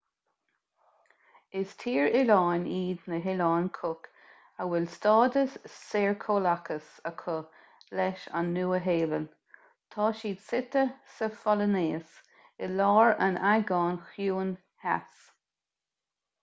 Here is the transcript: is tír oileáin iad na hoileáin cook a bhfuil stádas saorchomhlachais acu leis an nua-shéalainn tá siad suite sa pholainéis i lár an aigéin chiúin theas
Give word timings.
is 1.57 1.73
tír 1.81 2.07
oileáin 2.19 2.63
iad 2.75 3.01
na 3.11 3.17
hoileáin 3.25 3.67
cook 3.79 4.07
a 4.63 4.65
bhfuil 4.71 4.87
stádas 4.93 5.57
saorchomhlachais 5.73 6.87
acu 7.11 7.35
leis 7.99 8.23
an 8.41 8.49
nua-shéalainn 8.55 9.29
tá 9.97 10.07
siad 10.21 10.41
suite 10.47 10.85
sa 11.17 11.29
pholainéis 11.43 12.15
i 12.65 12.71
lár 12.79 13.13
an 13.27 13.37
aigéin 13.51 14.01
chiúin 14.15 14.55
theas 14.85 15.25